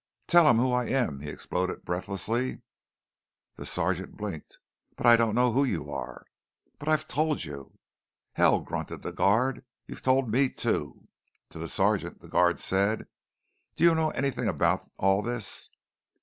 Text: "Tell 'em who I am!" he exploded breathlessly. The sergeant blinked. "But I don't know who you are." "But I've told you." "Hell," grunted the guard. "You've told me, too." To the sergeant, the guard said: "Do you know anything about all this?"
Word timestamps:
"Tell 0.25 0.47
'em 0.47 0.57
who 0.57 0.71
I 0.73 0.85
am!" 0.87 1.19
he 1.19 1.29
exploded 1.29 1.85
breathlessly. 1.85 2.63
The 3.57 3.67
sergeant 3.67 4.17
blinked. 4.17 4.57
"But 4.97 5.05
I 5.05 5.15
don't 5.15 5.35
know 5.35 5.51
who 5.51 5.63
you 5.63 5.91
are." 5.91 6.25
"But 6.79 6.87
I've 6.87 7.07
told 7.07 7.43
you." 7.43 7.77
"Hell," 8.33 8.61
grunted 8.61 9.03
the 9.03 9.11
guard. 9.11 9.63
"You've 9.85 10.01
told 10.01 10.31
me, 10.31 10.49
too." 10.49 11.07
To 11.49 11.59
the 11.59 11.67
sergeant, 11.67 12.19
the 12.19 12.27
guard 12.27 12.59
said: 12.59 13.05
"Do 13.75 13.83
you 13.83 13.93
know 13.93 14.09
anything 14.09 14.47
about 14.47 14.89
all 14.97 15.21
this?" 15.21 15.69